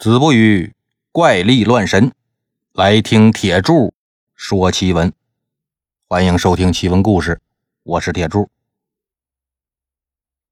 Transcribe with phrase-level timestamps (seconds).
[0.00, 0.74] 子不语
[1.12, 2.14] 怪力乱神，
[2.72, 3.92] 来听铁柱
[4.34, 5.12] 说奇闻。
[6.08, 7.42] 欢迎收听奇闻故事，
[7.82, 8.48] 我是铁柱。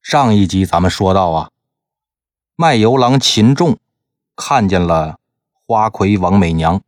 [0.03, 1.51] 上一集咱们说到啊，
[2.57, 3.79] 卖油郎秦仲
[4.37, 5.19] 看见了
[5.67, 6.83] 花魁王美娘，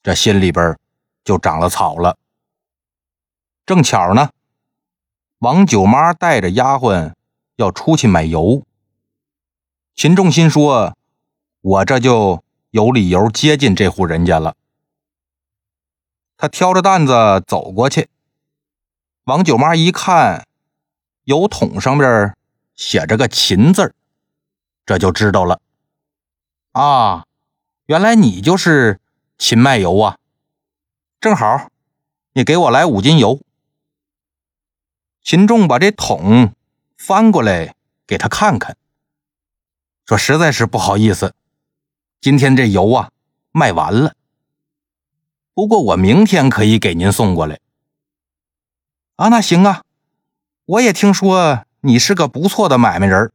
[0.00, 0.78] 这心里边
[1.24, 2.16] 就长了草了。
[3.66, 4.30] 正巧呢，
[5.38, 7.14] 王九妈带着丫鬟
[7.56, 8.64] 要出去买油，
[9.96, 10.96] 秦仲心说。
[11.62, 14.56] 我这就有理由接近这户人家了。
[16.36, 17.12] 他挑着担子
[17.46, 18.08] 走过去，
[19.24, 20.48] 王九妈一看，
[21.22, 22.36] 油桶上边
[22.74, 23.94] 写着个“秦”字
[24.84, 25.60] 这就知道了。
[26.72, 27.26] 啊，
[27.86, 28.98] 原来你就是
[29.38, 30.18] 秦卖油啊！
[31.20, 31.68] 正好，
[32.32, 33.40] 你给我来五斤油。
[35.22, 36.52] 秦仲把这桶
[36.96, 38.76] 翻过来给他看看，
[40.04, 41.34] 说：“实在是不好意思。”
[42.22, 43.10] 今天这油啊
[43.50, 44.14] 卖完了，
[45.54, 47.58] 不过我明天可以给您送过来。
[49.16, 49.82] 啊，那行啊，
[50.66, 53.32] 我也听说你是个不错的买卖人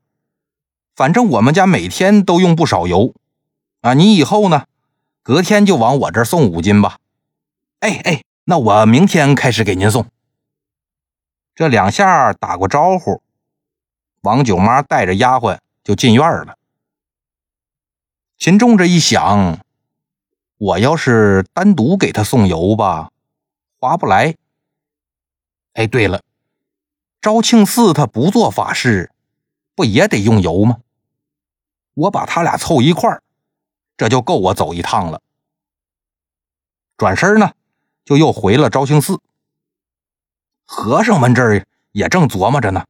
[0.96, 3.14] 反正我们家每天都用不少油，
[3.82, 4.68] 啊，你以后呢，
[5.22, 6.98] 隔天就往我这儿送五斤吧。
[7.82, 10.06] 哎哎，那我明天开始给您送。
[11.54, 13.22] 这两下打过招呼，
[14.22, 16.57] 王九妈带着丫鬟就进院了。
[18.40, 19.66] 秦仲这一想，
[20.58, 23.10] 我要是单独给他送油吧，
[23.80, 24.36] 划不来。
[25.74, 26.22] 哎，对了，
[27.20, 29.12] 昭庆寺他不做法事，
[29.74, 30.78] 不也得用油吗？
[31.96, 33.24] 我把他俩凑一块儿，
[33.98, 35.20] 这就够我走一趟了。
[36.96, 37.54] 转身呢，
[38.06, 39.20] 就又回了昭庆寺。
[40.64, 42.86] 和尚们这儿也正琢磨着呢，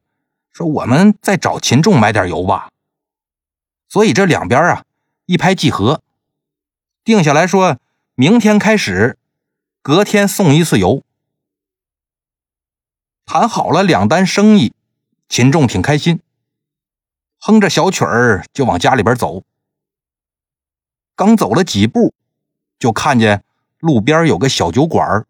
[0.52, 2.70] 说我们再找秦仲买点油吧。
[3.88, 4.84] 所以这两边啊。
[5.28, 6.02] 一拍即合，
[7.04, 7.78] 定下来说，
[8.14, 9.18] 明天开始，
[9.82, 11.04] 隔天送一次油。
[13.26, 14.72] 谈好了两单生意，
[15.28, 16.22] 秦仲挺开心，
[17.38, 19.42] 哼着小曲儿就往家里边走。
[21.14, 22.14] 刚走了几步，
[22.78, 23.44] 就看见
[23.80, 25.26] 路边有个小酒馆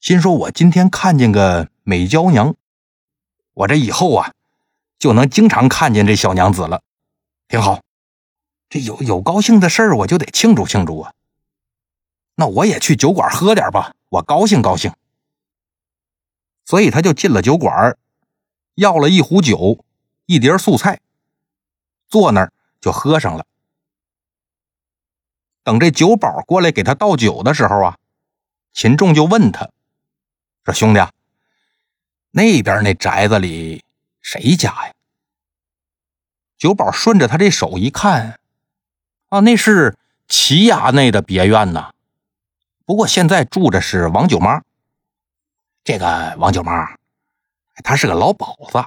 [0.00, 2.54] 心说：“我今天看见个美娇娘，
[3.54, 4.34] 我这以后啊，
[4.98, 6.82] 就能经常看见这小娘子了，
[7.48, 7.80] 挺好。”
[8.70, 11.12] 这有有高兴的事儿，我就得庆祝庆祝啊！
[12.36, 14.94] 那我也去酒馆喝点吧，我高兴高兴。
[16.64, 17.98] 所以他就进了酒馆，
[18.76, 19.84] 要了一壶酒，
[20.26, 21.00] 一碟素菜，
[22.08, 23.44] 坐那儿就喝上了。
[25.64, 27.98] 等这酒保过来给他倒酒的时候啊，
[28.72, 29.68] 秦仲就问他
[30.64, 31.00] 说：“兄弟，
[32.30, 33.84] 那边那宅子里
[34.22, 34.94] 谁家呀？”
[36.56, 38.39] 酒保顺着他这手一看。
[39.30, 39.96] 啊，那是
[40.28, 41.92] 齐衙内的别院呐。
[42.84, 44.62] 不过现在住的是王九妈。
[45.84, 46.96] 这个王九妈，
[47.82, 48.84] 她是个老鸨子，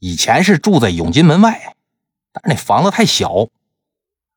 [0.00, 1.74] 以前是住在永金门外，
[2.32, 3.48] 但是那房子太小。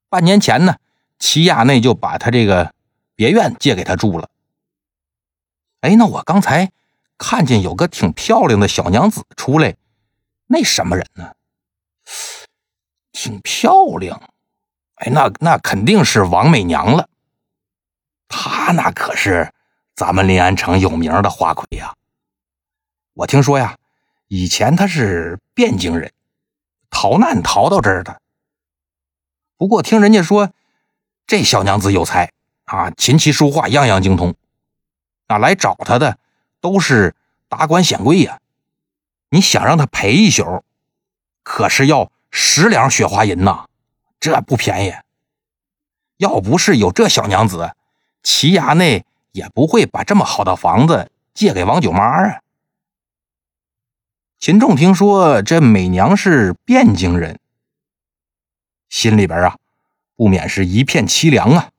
[0.09, 0.77] 半年前呢，
[1.17, 2.73] 齐衙内就把他这个
[3.15, 4.29] 别院借给他住了。
[5.81, 6.71] 哎，那我刚才
[7.17, 9.75] 看见有个挺漂亮的小娘子出来，
[10.47, 11.33] 那什么人呢？
[13.11, 14.32] 挺漂亮。
[14.95, 17.09] 哎，那那肯定是王美娘了。
[18.27, 19.51] 她那可是
[19.95, 21.95] 咱们临安城有名的花魁呀。
[23.13, 23.77] 我听说呀，
[24.27, 26.11] 以前她是汴京人，
[26.89, 28.21] 逃难逃到这儿的。
[29.57, 30.51] 不过听人家说，
[31.27, 32.31] 这小娘子有才
[32.65, 34.35] 啊，琴棋书画样样精通。
[35.27, 36.17] 啊，来找她的
[36.61, 37.15] 都是
[37.47, 38.39] 达官显贵呀。
[39.29, 40.63] 你想让她陪一宿，
[41.43, 43.67] 可是要十两雪花银呐。
[44.23, 44.93] 这不便宜，
[46.15, 47.75] 要不是有这小娘子，
[48.23, 52.39] 齐衙内也不会把这么好的房子借给王九妈啊。
[54.39, 57.37] 秦仲听说这美娘是汴京人，
[58.87, 59.57] 心里边啊
[60.15, 61.71] 不免是一片凄凉啊。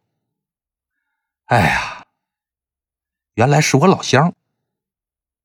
[1.47, 2.05] 哎呀，
[3.37, 4.35] 原来是我老乡，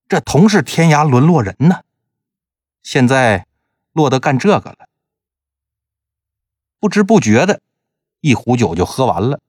[0.09, 1.83] 这同是天涯沦落人呢，
[2.83, 3.47] 现在
[3.93, 4.88] 落得干这个了。
[6.79, 7.61] 不知不觉的，
[8.21, 9.39] 一壶酒就喝完了。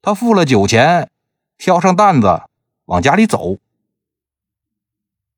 [0.00, 1.10] 他付了酒钱，
[1.58, 2.42] 挑上担子
[2.84, 3.58] 往家里走。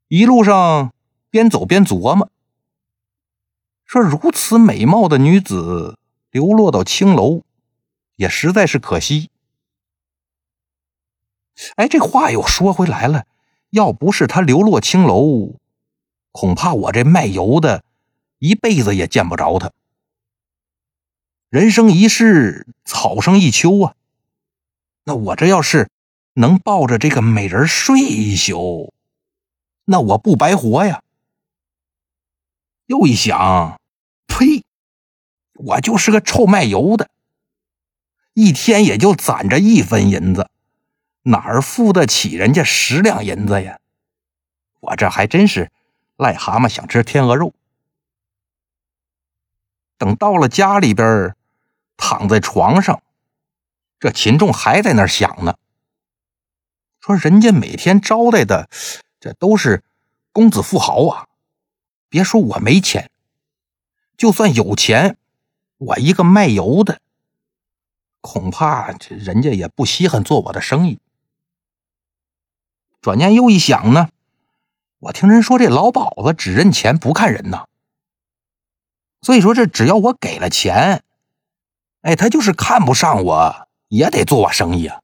[0.08, 0.92] 一路上
[1.30, 2.30] 边走边琢磨，
[3.84, 5.98] 说如此美貌的女子
[6.30, 7.42] 流落到青楼，
[8.16, 9.30] 也实在是可惜。
[11.76, 13.26] 哎，这话又说回来了，
[13.70, 15.56] 要不是她流落青楼，
[16.32, 17.82] 恐怕我这卖油的
[18.38, 19.72] 一辈子也见不着她。
[21.50, 23.94] 人生一世，草生一秋啊。
[25.04, 25.88] 那我这要是
[26.34, 28.92] 能抱着这个美人睡一宿，
[29.86, 31.02] 那我不白活呀。
[32.84, 33.80] 又一想，
[34.26, 34.62] 呸，
[35.54, 37.08] 我就是个臭卖油的，
[38.34, 40.50] 一天也就攒着一分银子，
[41.22, 43.78] 哪儿付得起人家十两银子呀？
[44.80, 45.72] 我这还真是
[46.18, 47.54] 癞蛤蟆想吃天鹅肉。
[49.96, 51.34] 等到了家里边，
[51.98, 53.02] 躺在床上，
[54.00, 55.58] 这秦仲还在那儿想呢，
[57.00, 58.70] 说人家每天招待的，
[59.20, 59.84] 这都是
[60.32, 61.26] 公子富豪啊。
[62.08, 63.10] 别说我没钱，
[64.16, 65.18] 就算有钱，
[65.76, 67.00] 我一个卖油的，
[68.22, 71.00] 恐怕这人家也不稀罕做我的生意。
[73.02, 74.08] 转念又一想呢，
[75.00, 77.66] 我听人说这老鸨子只认钱不看人呐。
[79.20, 81.02] 所以说，这只要我给了钱，
[82.02, 85.00] 哎，他就是看不上我，也得做我生意啊。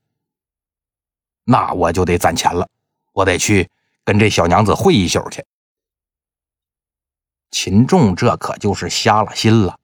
[1.44, 2.68] 那我就得攒钱了，
[3.12, 3.70] 我得去
[4.04, 5.44] 跟这小娘子会一宿去。
[7.50, 9.78] 秦仲这可就是瞎了心了。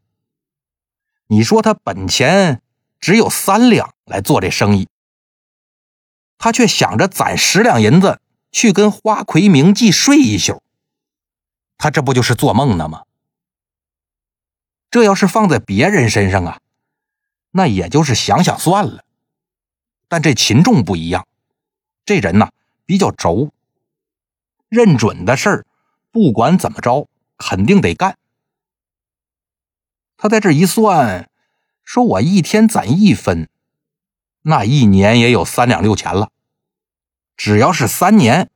[1.27, 2.63] 你说他本钱
[2.99, 4.89] 只有三两来做这生意，
[6.39, 8.21] 他却想着攒十两银子
[8.51, 10.63] 去跟花魁名妓睡一宿，
[11.77, 13.05] 他这不就是做梦呢吗？
[14.91, 16.61] 这要是放在别人身上啊，
[17.53, 19.05] 那也就是想想算了。
[20.09, 21.27] 但这秦仲不一样，
[22.05, 22.51] 这人呢
[22.85, 23.53] 比较轴，
[24.69, 25.67] 认准的事儿，
[26.11, 28.17] 不管怎么着，肯定得干。
[30.17, 31.31] 他在这一算，
[31.85, 33.49] 说我一天攒一分，
[34.43, 36.31] 那一年也有三两六钱了。
[37.37, 38.51] 只要是三年，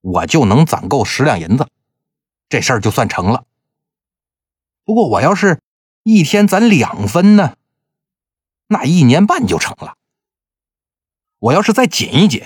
[0.00, 1.68] 我就能攒够十两银子，
[2.48, 3.46] 这事儿就算成了。
[4.84, 5.62] 不过我要是
[6.02, 7.56] 一天攒两分呢，
[8.72, 9.96] 那一年半就成了。
[11.40, 12.44] 我要是再紧一紧，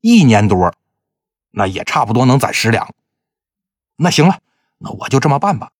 [0.00, 0.74] 一年多，
[1.50, 2.94] 那也差不多能攒十两。
[3.96, 4.40] 那行了，
[4.78, 5.70] 那我就这么办吧。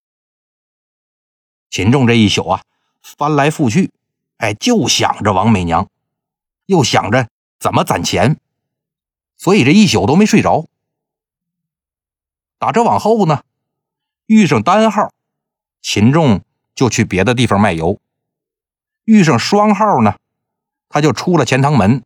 [1.71, 2.63] 秦仲这一宿啊，
[3.01, 3.91] 翻来覆去，
[4.37, 5.89] 哎，就想着王美娘，
[6.67, 8.39] 又想着怎么攒钱，
[9.39, 10.69] 所以这一宿都没睡着。
[12.59, 13.45] 打这往后呢，
[14.27, 15.11] 遇上单号。
[15.81, 16.45] 秦仲
[16.75, 17.99] 就去别的地方卖油，
[19.05, 20.17] 遇上双号呢，
[20.89, 22.05] 他就出了钱塘门，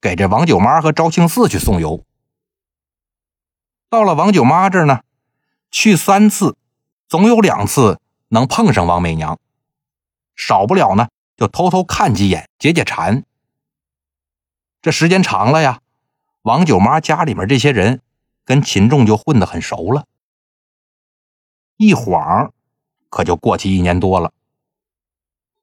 [0.00, 2.04] 给这王九妈和赵庆四去送油。
[3.88, 5.00] 到了王九妈这儿呢，
[5.70, 6.56] 去三次，
[7.08, 9.38] 总有两次能碰上王美娘，
[10.34, 13.24] 少不了呢就偷偷看几眼，解解馋。
[14.80, 15.80] 这时间长了呀，
[16.42, 18.00] 王九妈家里面这些人
[18.44, 20.06] 跟秦仲就混得很熟了，
[21.76, 22.52] 一晃。
[23.10, 24.32] 可就过去一年多了。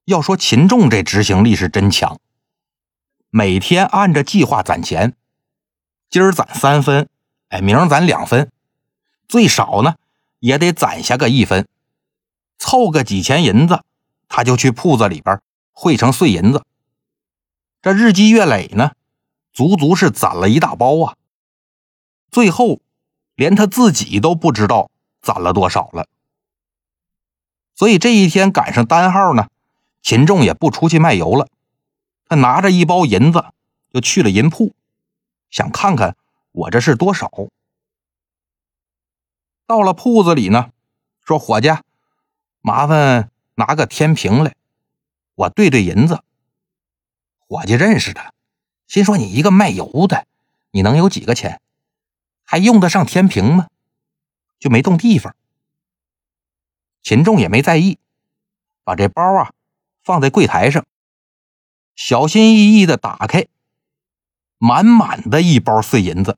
[0.08, 2.18] 要说秦仲这执行力是真强，
[3.30, 5.18] 每天按着计划攒钱，
[6.10, 7.10] 今儿攒三分，
[7.50, 8.50] 哎，明儿攒两分，
[9.28, 9.96] 最少呢
[10.40, 11.68] 也得攒下个一分，
[12.58, 13.84] 凑个几钱银子，
[14.30, 15.42] 他就去铺子里边
[15.74, 16.64] 汇成碎银子。
[17.82, 18.94] 这日积月累呢，
[19.52, 21.18] 足足是攒了一大包啊。
[22.32, 22.80] 最后
[23.36, 24.90] 连他自己都不知道
[25.22, 26.08] 攒了多少了。
[27.76, 29.48] 所以这一天赶上单号呢，
[30.08, 31.50] 秦仲也不出去卖油了，
[32.30, 33.48] 他拿着一包银子
[33.92, 34.74] 就去了银铺，
[35.50, 36.16] 想看看
[36.54, 37.30] 我这是多少。
[39.66, 40.72] 到了铺子里呢，
[41.26, 41.68] 说伙计，
[42.62, 44.56] 麻烦拿个天平来，
[45.36, 46.24] 我对对银子。
[47.46, 48.32] 伙计认识他，
[48.88, 50.26] 心说你一个卖油的，
[50.72, 51.60] 你能有几个钱，
[52.46, 53.68] 还用得上天平吗？
[54.58, 55.36] 就没动地方。
[57.04, 58.00] 秦仲也没在意，
[58.86, 59.52] 把这包啊
[60.08, 60.86] 放在柜台上，
[61.94, 63.48] 小心翼翼的打开，
[64.58, 66.38] 满满的一包碎银子。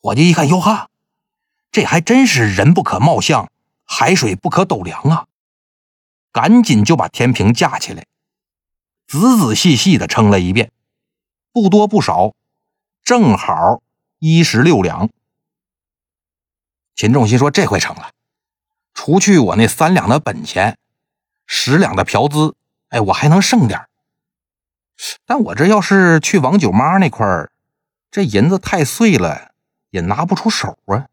[0.00, 0.88] 伙计一看，哟哈，
[1.72, 3.50] 这还真是人不可貌相，
[3.84, 5.26] 海水不可斗量啊！
[6.30, 8.06] 赶紧就把天平架起来，
[9.08, 10.70] 仔仔细细的称了一遍，
[11.50, 12.36] 不多不少，
[13.02, 13.82] 正好
[14.20, 15.10] 一十六两。
[16.94, 18.12] 秦仲心说：“这回成了。”
[18.94, 20.78] 除去我那三两的本钱，
[21.46, 22.54] 十两的嫖资，
[22.88, 23.88] 哎，我还能剩点
[25.24, 27.52] 但我这要是去王九妈那块儿，
[28.10, 29.52] 这银子太碎了，
[29.90, 31.06] 也拿不出手啊。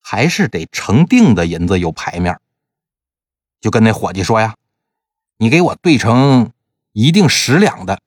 [0.00, 2.38] 还是得成锭的银子有牌面。
[3.60, 4.54] 就跟那伙计说呀
[5.38, 6.52] ：“你给我兑成
[6.92, 8.00] 一锭十两的，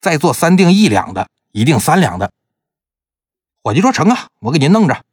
[0.00, 2.32] 再做三锭一两的，一锭三两的。”
[3.62, 5.04] 伙计说：“成啊，我给您弄着。”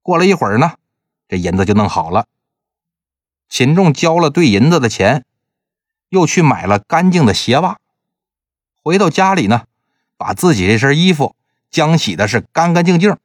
[0.00, 0.76] 过了一会儿呢。
[1.28, 2.26] 这银子就弄好了，
[3.50, 5.26] 秦仲交了兑银子的钱，
[6.08, 7.78] 又去买了干净的鞋袜，
[8.80, 9.66] 回到家里呢，
[10.16, 11.34] 把自己这身衣服
[11.70, 13.18] 浆洗的是干干净净，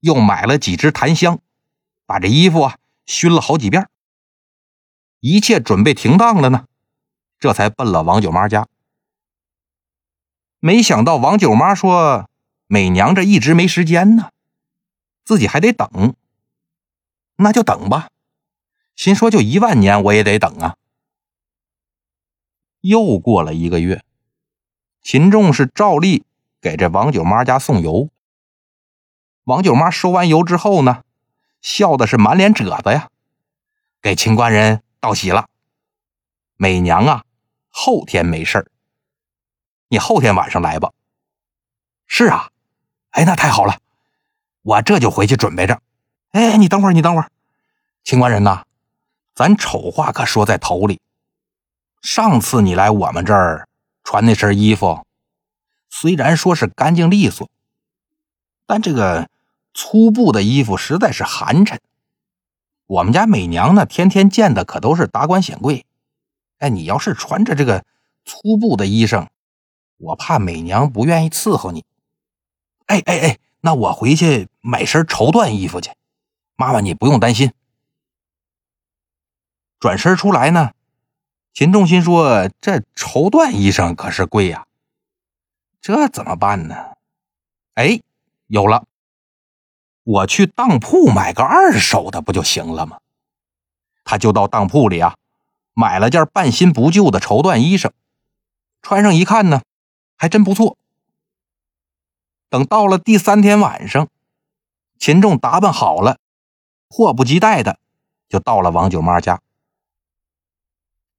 [0.00, 1.38] 又买了几支檀香，
[2.06, 3.88] 把这衣服啊熏了好几遍。
[5.20, 6.64] 一切准备停当了呢，
[7.38, 8.66] 这才奔了王九妈家。
[10.60, 12.30] 没想到王九妈说
[12.66, 14.30] ：“美娘这一直没时间呢，
[15.24, 16.14] 自己还得等。
[17.36, 18.08] 那就等吧。”
[18.96, 20.76] 心说：“就一万年我也得等啊。”
[22.80, 24.02] 又过了一个月，
[25.02, 26.24] 秦仲是照例
[26.60, 28.08] 给这王九妈家送油。
[29.44, 31.04] 王九妈收完油之后呢，
[31.60, 33.10] 笑的是满脸褶子呀，
[34.02, 34.82] 给秦官人。
[34.98, 35.46] 道喜了，
[36.56, 37.24] 美娘啊，
[37.68, 38.68] 后天没事
[39.88, 40.90] 你后天晚上来吧。
[42.08, 42.50] 是啊，
[43.10, 43.78] 哎，那太好了，
[44.62, 45.80] 我这就回去准备着。
[46.32, 47.30] 哎，你等会儿，你等会儿，
[48.02, 48.64] 秦官人呐，
[49.36, 50.98] 咱丑话可说在头里。
[52.00, 53.68] 上次你来我们这儿
[54.02, 55.04] 穿那身衣服，
[55.90, 57.46] 虽然说是干净利索，
[58.66, 59.28] 但这个
[59.74, 61.76] 粗布的衣服实在是寒碜。
[62.86, 65.84] 我们家美娘呢，天天见的可都是达官显贵。
[66.56, 67.84] 哎，你要是穿着这个
[68.24, 69.26] 粗布的衣裳，
[69.98, 71.84] 我怕美娘不愿意伺候你。
[72.86, 75.90] 哎哎哎，那我回去买身绸缎衣服去，
[76.54, 77.52] 妈妈你不用担心。
[79.78, 80.72] 转身出来呢，
[81.52, 84.66] 秦仲心说：“这绸缎衣裳可是贵呀，
[85.80, 86.96] 这怎么办呢？”
[87.74, 88.00] 哎，
[88.46, 88.84] 有了。
[90.02, 93.00] 我去当铺买个二手的不就行了吗？
[94.04, 95.16] 他就到当铺里啊，
[95.74, 97.90] 买了件半新不旧的绸缎衣裳，
[98.82, 99.62] 穿上一看呢，
[100.16, 100.78] 还真不错。
[102.48, 104.08] 等到了第三天晚上，
[104.98, 106.18] 秦仲打扮好了，
[106.88, 107.78] 迫不及待的
[108.28, 109.40] 就到了王九妈家。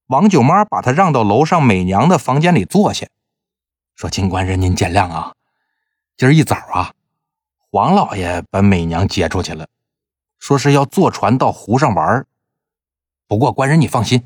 [0.07, 3.07] 王九妈把他让到楼上美娘的房间里坐下，
[3.93, 5.35] 说：“金官人，您见谅啊，
[6.15, 6.93] 今儿一早啊。”
[7.69, 9.67] 黄老爷把美娘接出去了，
[10.39, 12.25] 说是要坐船到湖上玩
[13.27, 14.25] 不过官人你放心，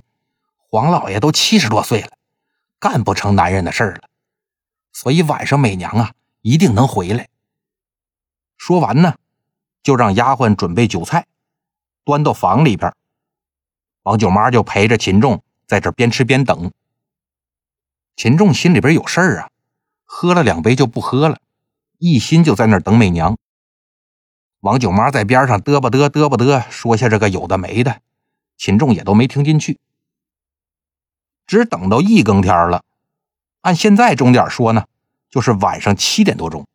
[0.69, 2.11] 黄老爷都七十多岁了，
[2.79, 4.01] 干不成男人的事儿了。
[4.93, 7.27] 所以晚上美娘啊一定能回来。
[8.55, 9.15] 说完呢，
[9.81, 11.25] 就让丫鬟准备酒菜，
[12.03, 12.93] 端到房里边。
[14.03, 16.73] 王九妈就陪着秦仲在这边吃边等。
[18.17, 19.49] 秦仲心里边有事儿啊，
[20.03, 21.39] 喝了两杯就不喝了。
[21.97, 23.37] 一心就在那儿等美娘。
[24.59, 28.01] 王九妈在边上嘚吧嘚嘚吧嘚，说下这个有的没的，
[28.57, 29.79] 秦仲也都没听进去。
[31.47, 32.83] 只等到一更天了，
[33.61, 34.87] 按现在钟点说呢，
[35.29, 36.67] 就是晚上七点多钟。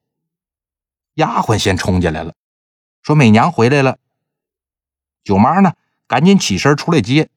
[1.16, 2.32] 丫鬟先冲进来了，
[3.02, 3.98] 说美娘回来了。
[5.22, 5.74] 九妈呢，
[6.06, 7.28] 赶紧起身出来接。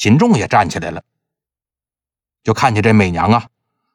[0.00, 1.04] 秦仲也站起来了，
[2.42, 3.50] 就看见这美娘啊，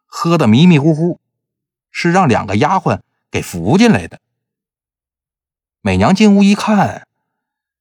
[0.05, 1.19] 喝得迷迷糊糊。
[1.89, 2.99] 是让两个丫鬟
[3.31, 4.19] 给扶进来的。
[5.81, 7.07] 美娘进屋一看，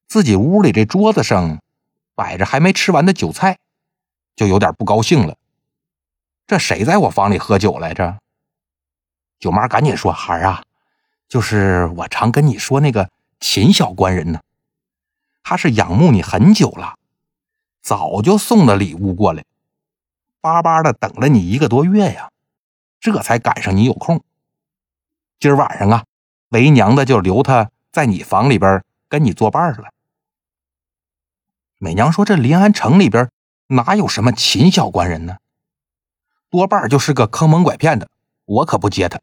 [0.08, 1.60] 自己屋里这桌子上
[2.14, 3.58] 摆着还没吃完的酒菜，
[4.34, 5.36] 就有点不高兴了。
[6.46, 8.18] 这谁在我房里喝酒来着？
[9.38, 10.62] 九妈赶紧说：“孩儿啊，
[11.28, 14.40] 就是我常跟你说那个秦小官人呢，
[15.42, 16.96] 他是仰慕你很久了，
[17.84, 19.44] 早就送的礼物过来，
[20.40, 22.30] 巴巴的等了你一个多月呀。”
[22.98, 24.24] 这才赶上你有空。
[25.38, 26.06] 今儿晚上啊，
[26.48, 29.90] 为娘的就留他在你房里边跟你作伴了。
[31.76, 33.30] 美娘说：“这临安城里边
[33.66, 35.36] 哪有什么秦小官人呢？
[36.48, 38.08] 多半就是个坑蒙拐骗的，
[38.46, 39.20] 我可不接他。”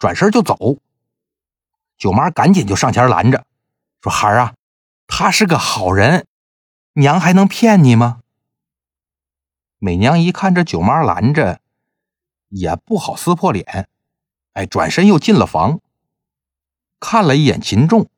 [0.00, 0.78] 转身就走。
[1.96, 3.46] 九妈赶紧就上前拦着，
[4.02, 4.54] 说：“孩儿啊，
[5.06, 6.26] 他是个好人，
[6.94, 8.22] 娘还能骗你吗？”
[9.78, 11.60] 美娘一看这九妈拦着。
[12.50, 13.88] 也不好撕破脸，
[14.52, 15.80] 哎，转身又进了房，
[17.00, 18.08] 看了一眼秦仲，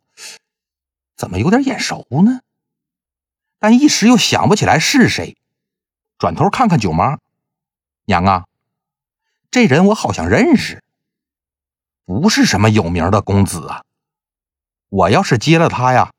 [1.16, 2.42] 怎么有点眼熟呢？
[3.58, 5.38] 但一时又想不起来是谁，
[6.18, 7.16] 转头看看九妈，
[8.04, 8.44] 娘啊，
[9.50, 10.84] 这人我好像认识，
[12.04, 13.84] 不是什么有名的公子啊，
[14.90, 16.12] 我要是接了他呀，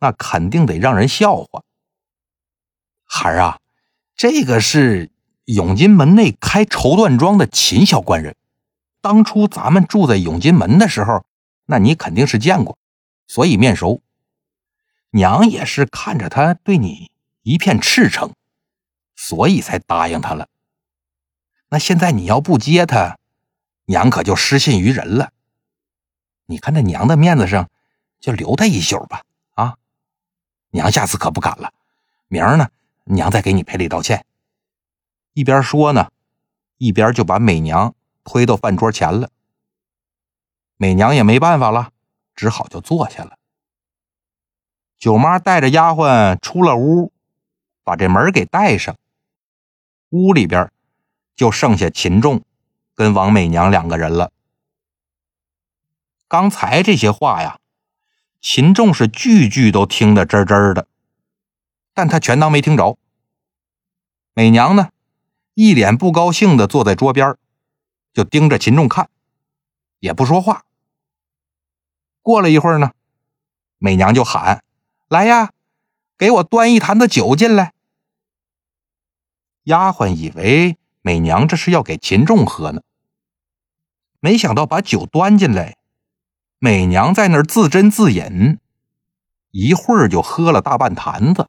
[0.00, 1.64] 那肯定得让人笑话。
[3.16, 3.58] 孩儿啊，
[4.14, 5.10] 这个是。
[5.46, 8.34] 永金门内开绸缎庄的秦小官人，
[9.00, 11.24] 当初咱们住在永金门的时候，
[11.66, 12.76] 那你肯定是见过，
[13.28, 14.02] 所以面熟。
[15.10, 17.12] 娘也是看着他对你
[17.44, 18.34] 一片赤诚，
[19.14, 20.48] 所以才答应他了。
[21.68, 23.18] 那现在你要不接他，
[23.84, 25.30] 娘可就失信于人了。
[26.46, 27.70] 你看在娘的面子上，
[28.18, 29.22] 就留他一宿吧。
[29.54, 29.76] 啊，
[30.70, 31.72] 娘下次可不敢了，
[32.26, 32.68] 明儿呢，
[33.06, 34.24] 娘再给你赔礼道歉。”
[35.34, 36.10] 一边说呢，
[36.78, 37.94] 一边就把美娘
[38.24, 39.30] 推到饭桌前了。
[40.76, 41.90] 美娘也没办法了，
[42.34, 43.38] 只好就坐下了。
[44.98, 47.12] 九妈带着丫鬟出了屋，
[47.84, 48.96] 把这门给带上。
[50.10, 50.70] 屋里边
[51.34, 52.42] 就剩下秦仲
[52.94, 54.32] 跟王美娘两个人了。
[56.28, 57.58] 刚才这些话呀，
[58.40, 60.88] 秦仲是句句都听得真真的，
[61.96, 62.98] 但他全当没听着。
[64.34, 64.90] 美娘呢，
[65.54, 67.38] 一脸不高兴的坐在桌边，
[68.12, 69.08] 就盯着秦仲看，
[70.00, 70.66] 也不说话。
[72.20, 72.90] 过了一会儿呢，
[73.78, 74.62] 美娘就喊
[75.08, 75.52] ：“来呀，
[76.18, 77.72] 给我端一坛子酒进来。”
[79.64, 82.82] 丫鬟以为美娘这是要给秦仲喝呢，
[84.20, 85.78] 没想到把酒端进来，
[86.58, 88.58] 美娘在那儿自斟自饮，
[89.52, 91.48] 一会儿就喝了大半坛子。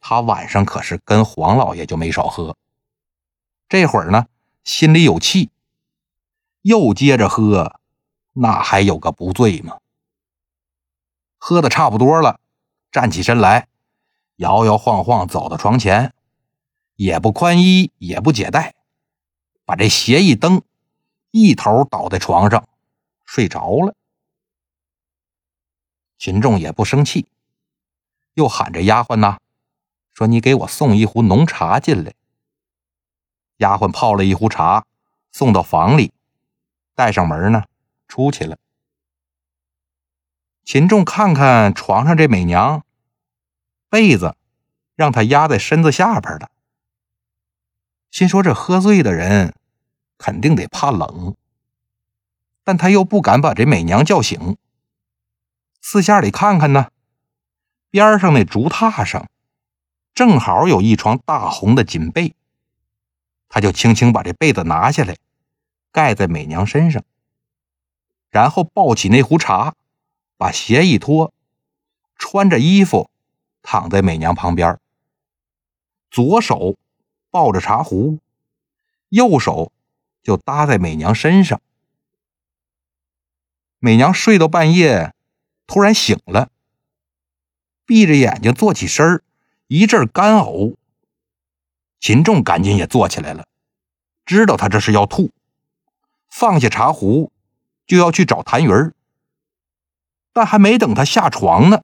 [0.00, 2.56] 他晚上可是跟黄老爷就没少喝，
[3.68, 4.26] 这会儿呢
[4.64, 5.50] 心里有气，
[6.62, 7.78] 又接着喝。
[8.32, 9.78] 那还有个不醉吗？
[11.36, 12.38] 喝的差不多了，
[12.92, 13.68] 站起身来，
[14.36, 16.14] 摇摇晃晃走到床前，
[16.96, 18.74] 也不宽衣，也不解带，
[19.64, 20.62] 把这鞋一蹬，
[21.32, 22.68] 一头倒在床上，
[23.24, 23.94] 睡着了。
[26.18, 27.26] 秦仲也不生气，
[28.34, 29.40] 又喊着丫鬟呐，
[30.20, 32.12] 说：“你给我送一壶浓茶进来。”
[33.56, 34.84] 丫鬟泡了一壶茶，
[35.32, 36.12] 送到房里，
[36.94, 37.64] 带上门呢。
[38.06, 38.58] 出去了。
[40.64, 42.84] 秦仲看看床上这美娘，
[43.88, 44.36] 被子
[44.94, 46.50] 让她压在身子下边了，
[48.10, 49.54] 心说这喝醉的人
[50.18, 51.36] 肯定得怕冷，
[52.64, 54.58] 但他又不敢把这美娘叫醒。
[55.80, 56.90] 四下里看看呢，
[57.90, 59.30] 边上那竹榻上
[60.14, 62.34] 正好有一床大红的锦被，
[63.48, 65.16] 他就轻轻把这被子拿下来，
[65.92, 67.02] 盖在美娘身上。
[68.28, 69.74] 然后抱起那壶茶，
[70.36, 71.32] 把鞋一脱，
[72.16, 73.10] 穿着衣服
[73.62, 74.78] 躺在美娘旁边，
[76.10, 76.76] 左手
[77.30, 78.18] 抱着茶壶，
[79.08, 79.72] 右手
[80.22, 81.60] 就搭在美娘身上。
[83.78, 85.14] 美娘睡到半夜，
[85.66, 86.50] 突然醒了，
[87.84, 89.22] 闭着眼睛坐起身
[89.72, 90.74] 一阵干呕。
[92.00, 93.46] 秦仲赶紧也坐起来了，
[94.26, 95.30] 知道他这是要吐，
[96.28, 97.30] 放下茶壶。
[97.86, 98.94] 就要去找谭云儿，
[100.32, 101.82] 但还没等他下床呢，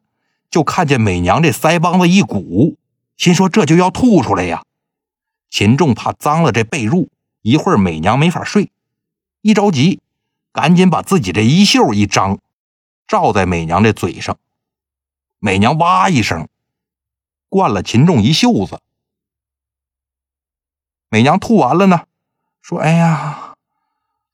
[0.49, 2.77] 就看见美娘这腮帮子一鼓，
[3.17, 4.65] 心说这就要吐出来呀。
[5.51, 7.09] 秦仲怕脏了这被褥，
[7.43, 8.71] 一会儿美娘没法睡，
[9.43, 10.01] 一着急，
[10.53, 12.39] 赶紧把自己这衣袖一张，
[13.09, 14.39] 罩在美娘这嘴上。
[15.41, 16.49] 美娘哇一声，
[17.49, 18.81] 灌了秦仲一袖子。
[21.09, 22.07] 美娘吐完了呢，
[22.61, 23.55] 说：“哎呀，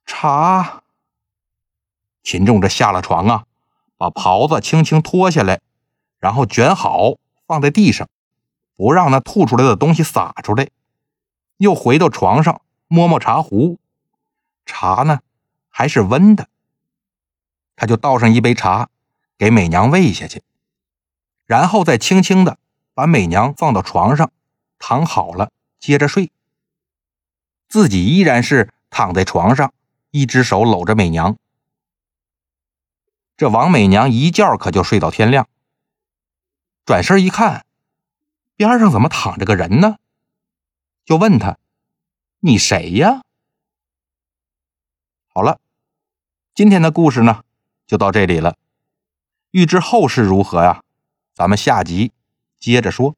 [0.05, 0.81] 茶。”
[2.23, 3.45] 秦仲这下了床啊，
[3.97, 5.61] 把袍子轻轻脱下来，
[6.19, 8.07] 然后卷好放在地上，
[8.75, 10.69] 不让那吐出来的东西洒出来。
[11.57, 13.77] 又回到床上摸摸茶壶，
[14.65, 15.19] 茶呢
[15.69, 16.47] 还是温的。
[17.75, 18.89] 他就倒上一杯茶
[19.37, 20.41] 给美娘喂下去，
[21.45, 22.57] 然后再轻轻的
[22.93, 24.31] 把美娘放到床上，
[24.77, 26.31] 躺好了接着睡。
[27.67, 29.73] 自己依然是躺在床上，
[30.11, 31.37] 一只手搂着美娘。
[33.35, 35.47] 这王美娘一觉可就睡到天亮。
[36.85, 37.65] 转身一看，
[38.55, 39.97] 边上怎么躺着个人呢？
[41.03, 41.57] 就问他
[42.41, 43.21] ：“你谁呀？”
[45.33, 45.59] 好了，
[46.53, 47.43] 今天的故事呢
[47.87, 48.55] 就到这里了。
[49.51, 50.83] 欲知后事如何呀？
[51.33, 52.11] 咱们下集
[52.63, 53.17] 接着说。